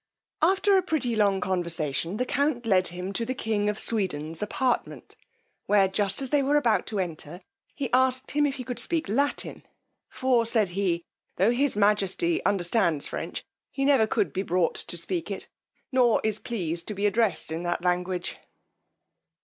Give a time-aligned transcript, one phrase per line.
[0.41, 5.15] After a pretty long conversation, the count led him to the king of Sweden's apartment,
[5.67, 7.39] where, just as they were about to enter,
[7.75, 9.61] he asked him if he could speak Latin;
[10.09, 15.29] for, said he, tho' his majesty understands French, he never could be brought to speak
[15.29, 15.47] it,
[15.91, 18.37] nor is pleased to be addressed in that language.